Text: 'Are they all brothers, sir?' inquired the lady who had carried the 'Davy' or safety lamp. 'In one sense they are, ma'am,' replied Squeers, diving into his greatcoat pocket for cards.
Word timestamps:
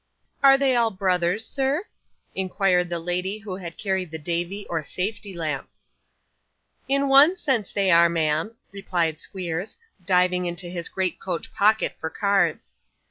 'Are 0.41 0.57
they 0.57 0.75
all 0.75 0.89
brothers, 0.89 1.45
sir?' 1.47 1.83
inquired 2.33 2.89
the 2.89 2.97
lady 2.97 3.37
who 3.37 3.57
had 3.57 3.77
carried 3.77 4.09
the 4.09 4.17
'Davy' 4.17 4.65
or 4.67 4.81
safety 4.81 5.31
lamp. 5.35 5.69
'In 6.87 7.07
one 7.07 7.35
sense 7.35 7.71
they 7.71 7.91
are, 7.91 8.09
ma'am,' 8.09 8.55
replied 8.71 9.19
Squeers, 9.19 9.77
diving 10.03 10.47
into 10.47 10.65
his 10.69 10.89
greatcoat 10.89 11.49
pocket 11.53 11.97
for 11.99 12.09
cards. 12.09 12.73